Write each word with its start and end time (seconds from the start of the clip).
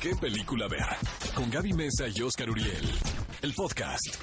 ¿Qué 0.00 0.14
película 0.14 0.68
ver? 0.68 0.84
Con 1.34 1.50
Gaby 1.50 1.72
Mesa 1.72 2.04
y 2.14 2.20
Oscar 2.20 2.50
Uriel. 2.50 2.86
El 3.40 3.54
podcast. 3.54 4.16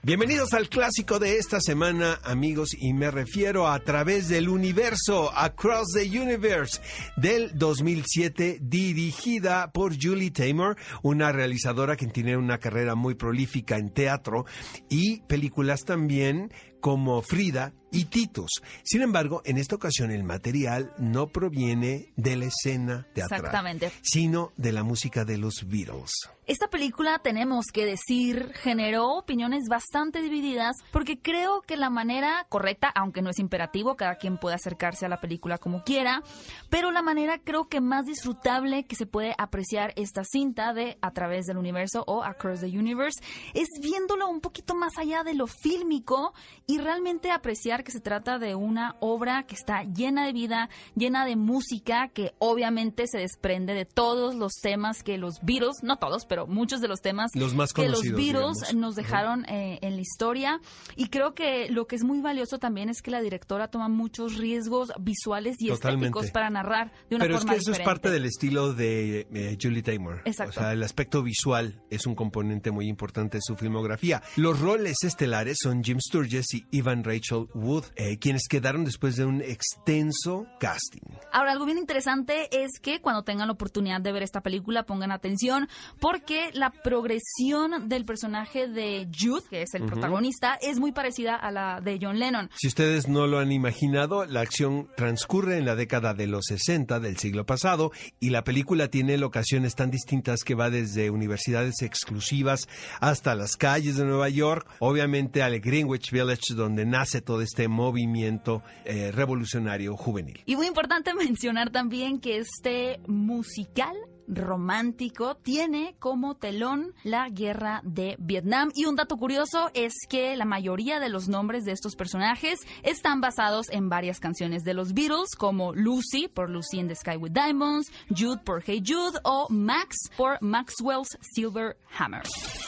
Bienvenidos 0.00 0.54
al 0.54 0.68
clásico 0.68 1.18
de 1.18 1.38
esta 1.38 1.60
semana, 1.60 2.20
amigos, 2.22 2.70
y 2.78 2.92
me 2.92 3.10
refiero 3.10 3.66
a 3.66 3.80
través 3.80 4.28
del 4.28 4.48
universo, 4.48 5.36
Across 5.36 5.94
the 5.94 6.20
Universe, 6.20 6.80
del 7.16 7.58
2007, 7.58 8.58
dirigida 8.62 9.72
por 9.72 10.00
Julie 10.00 10.30
Taymor, 10.30 10.76
una 11.02 11.32
realizadora 11.32 11.96
que 11.96 12.06
tiene 12.06 12.36
una 12.36 12.58
carrera 12.58 12.94
muy 12.94 13.16
prolífica 13.16 13.76
en 13.76 13.90
teatro 13.90 14.46
y 14.88 15.20
películas 15.22 15.84
también 15.84 16.52
como 16.80 17.22
Frida 17.22 17.72
y 17.90 18.04
Titus. 18.06 18.62
Sin 18.82 19.02
embargo, 19.02 19.42
en 19.44 19.58
esta 19.58 19.76
ocasión 19.76 20.10
el 20.10 20.24
material 20.24 20.92
no 20.98 21.28
proviene 21.28 22.12
de 22.16 22.36
la 22.36 22.46
escena 22.46 23.06
teatral, 23.14 23.40
Exactamente. 23.40 23.92
sino 24.02 24.52
de 24.56 24.72
la 24.72 24.82
música 24.82 25.24
de 25.24 25.38
los 25.38 25.66
Beatles. 25.66 26.12
Esta 26.46 26.68
película, 26.68 27.18
tenemos 27.18 27.66
que 27.66 27.84
decir, 27.84 28.52
generó 28.54 29.16
opiniones 29.16 29.64
bastante 29.68 30.22
divididas 30.22 30.76
porque 30.92 31.18
creo 31.18 31.60
que 31.60 31.76
la 31.76 31.90
manera 31.90 32.46
correcta, 32.48 32.88
aunque 32.94 33.20
no 33.20 33.28
es 33.30 33.38
imperativo, 33.38 33.96
cada 33.96 34.16
quien 34.16 34.38
puede 34.38 34.54
acercarse 34.54 35.04
a 35.04 35.10
la 35.10 35.20
película 35.20 35.58
como 35.58 35.82
quiera, 35.84 36.22
pero 36.70 36.90
la 36.90 37.02
manera 37.02 37.38
creo 37.38 37.68
que 37.68 37.82
más 37.82 38.06
disfrutable 38.06 38.84
que 38.84 38.96
se 38.96 39.04
puede 39.04 39.34
apreciar 39.36 39.92
esta 39.96 40.24
cinta 40.24 40.72
de 40.72 40.96
A 41.02 41.12
través 41.12 41.44
del 41.44 41.58
universo 41.58 42.02
o 42.06 42.22
Across 42.22 42.60
the 42.60 42.78
Universe 42.78 43.20
es 43.52 43.68
viéndolo 43.82 44.28
un 44.28 44.40
poquito 44.40 44.74
más 44.74 44.96
allá 44.96 45.24
de 45.24 45.34
lo 45.34 45.46
fílmico 45.46 46.32
y 46.70 46.76
realmente 46.76 47.30
apreciar 47.30 47.82
que 47.82 47.90
se 47.90 48.00
trata 48.00 48.38
de 48.38 48.54
una 48.54 48.96
obra 49.00 49.44
que 49.44 49.54
está 49.54 49.84
llena 49.84 50.26
de 50.26 50.34
vida, 50.34 50.68
llena 50.94 51.24
de 51.24 51.34
música, 51.34 52.08
que 52.12 52.34
obviamente 52.38 53.06
se 53.06 53.16
desprende 53.16 53.72
de 53.72 53.86
todos 53.86 54.34
los 54.34 54.52
temas 54.60 55.02
que 55.02 55.16
los 55.16 55.36
Beatles, 55.42 55.76
no 55.82 55.96
todos, 55.96 56.26
pero 56.26 56.46
muchos 56.46 56.82
de 56.82 56.88
los 56.88 57.00
temas 57.00 57.30
Los 57.34 57.54
más 57.54 57.72
que 57.72 57.88
los 57.88 58.02
digamos. 58.02 58.74
nos 58.74 58.94
dejaron 58.96 59.46
eh, 59.48 59.78
en 59.80 59.94
la 59.96 60.02
historia. 60.02 60.60
Y 60.94 61.08
creo 61.08 61.34
que 61.34 61.70
lo 61.70 61.86
que 61.86 61.96
es 61.96 62.04
muy 62.04 62.20
valioso 62.20 62.58
también 62.58 62.90
es 62.90 63.00
que 63.00 63.10
la 63.10 63.22
directora 63.22 63.68
toma 63.68 63.88
muchos 63.88 64.36
riesgos 64.36 64.92
visuales 65.00 65.56
y 65.60 65.68
Totalmente. 65.68 66.08
estéticos 66.08 66.30
para 66.32 66.50
narrar 66.50 66.92
de 67.08 67.16
una 67.16 67.24
Pero 67.24 67.36
es 67.36 67.40
forma 67.40 67.52
que 67.54 67.58
eso 67.60 67.70
es 67.70 67.78
diferente. 67.78 67.84
parte 67.90 68.10
del 68.10 68.26
estilo 68.26 68.74
de 68.74 69.26
eh, 69.32 69.56
Julie 69.58 69.82
Taymor. 69.82 70.20
Exacto. 70.26 70.50
O 70.50 70.52
sea, 70.62 70.72
el 70.74 70.82
aspecto 70.82 71.22
visual 71.22 71.82
es 71.88 72.04
un 72.06 72.14
componente 72.14 72.70
muy 72.70 72.88
importante 72.88 73.38
de 73.38 73.42
su 73.42 73.56
filmografía. 73.56 74.22
Los 74.36 74.60
roles 74.60 74.96
estelares 75.02 75.56
son 75.62 75.82
Jim 75.82 75.98
Sturgess 75.98 76.52
y 76.52 76.57
Evan 76.72 77.04
Rachel 77.04 77.48
Wood, 77.54 77.84
eh, 77.96 78.18
quienes 78.18 78.48
quedaron 78.48 78.84
después 78.84 79.16
de 79.16 79.24
un 79.24 79.40
extenso 79.40 80.46
casting. 80.58 81.02
Ahora, 81.32 81.52
algo 81.52 81.66
bien 81.66 81.78
interesante 81.78 82.48
es 82.62 82.80
que 82.80 83.00
cuando 83.00 83.22
tengan 83.22 83.48
la 83.48 83.52
oportunidad 83.52 84.00
de 84.00 84.12
ver 84.12 84.22
esta 84.22 84.40
película 84.40 84.84
pongan 84.84 85.12
atención 85.12 85.68
porque 86.00 86.50
la 86.52 86.70
progresión 86.70 87.88
del 87.88 88.04
personaje 88.04 88.68
de 88.68 89.08
Jude, 89.16 89.42
que 89.50 89.62
es 89.62 89.74
el 89.74 89.84
protagonista, 89.84 90.58
es 90.60 90.78
muy 90.78 90.92
parecida 90.92 91.34
a 91.36 91.50
la 91.50 91.80
de 91.80 91.98
John 92.00 92.18
Lennon. 92.18 92.50
Si 92.56 92.68
ustedes 92.68 93.08
no 93.08 93.26
lo 93.26 93.38
han 93.38 93.52
imaginado, 93.52 94.24
la 94.26 94.40
acción 94.40 94.88
transcurre 94.96 95.58
en 95.58 95.64
la 95.64 95.76
década 95.76 96.14
de 96.14 96.26
los 96.26 96.46
60 96.46 97.00
del 97.00 97.16
siglo 97.16 97.46
pasado 97.46 97.92
y 98.20 98.30
la 98.30 98.44
película 98.44 98.88
tiene 98.88 99.18
locaciones 99.18 99.74
tan 99.74 99.90
distintas 99.90 100.44
que 100.44 100.54
va 100.54 100.70
desde 100.70 101.10
universidades 101.10 101.82
exclusivas 101.82 102.68
hasta 103.00 103.34
las 103.34 103.56
calles 103.56 103.96
de 103.96 104.04
Nueva 104.04 104.28
York, 104.28 104.66
obviamente 104.78 105.42
al 105.42 105.60
Greenwich 105.60 106.10
Village 106.10 106.47
donde 106.56 106.86
nace 106.86 107.20
todo 107.20 107.42
este 107.42 107.68
movimiento 107.68 108.62
eh, 108.84 109.10
revolucionario 109.12 109.96
juvenil. 109.96 110.42
Y 110.46 110.56
muy 110.56 110.66
importante 110.66 111.14
mencionar 111.14 111.70
también 111.70 112.20
que 112.20 112.38
este 112.38 113.00
musical 113.06 113.96
romántico 114.28 115.36
tiene 115.36 115.96
como 115.98 116.36
telón 116.36 116.94
la 117.02 117.28
guerra 117.30 117.80
de 117.84 118.16
Vietnam. 118.18 118.70
Y 118.74 118.84
un 118.84 118.94
dato 118.94 119.16
curioso 119.16 119.70
es 119.74 119.94
que 120.08 120.36
la 120.36 120.44
mayoría 120.44 121.00
de 121.00 121.08
los 121.08 121.28
nombres 121.28 121.64
de 121.64 121.72
estos 121.72 121.96
personajes 121.96 122.60
están 122.82 123.20
basados 123.20 123.66
en 123.70 123.88
varias 123.88 124.20
canciones 124.20 124.64
de 124.64 124.74
los 124.74 124.92
Beatles, 124.92 125.34
como 125.36 125.72
Lucy 125.74 126.28
por 126.28 126.50
Lucy 126.50 126.78
in 126.78 126.88
the 126.88 126.94
Sky 126.94 127.16
with 127.16 127.32
Diamonds, 127.32 127.90
Jude 128.10 128.42
por 128.44 128.62
Hey 128.64 128.82
Jude 128.86 129.18
o 129.24 129.46
Max 129.50 129.96
por 130.16 130.38
Maxwell's 130.42 131.08
Silver 131.34 131.76
Hammer. 131.98 132.22